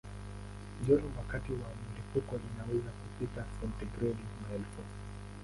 [0.87, 1.57] Joto wakati wa
[1.91, 4.81] mlipuko inaweza kufikia sentigredi maelfu.